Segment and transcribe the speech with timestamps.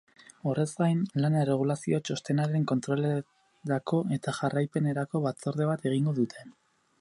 [0.51, 6.49] Horrez gain, lan erregulazio txostenaren kontrolerako eta jarraipenerako batzorde bat egingo dute.